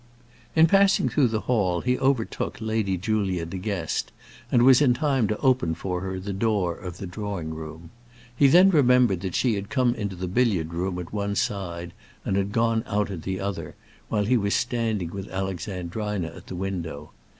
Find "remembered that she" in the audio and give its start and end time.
8.71-9.53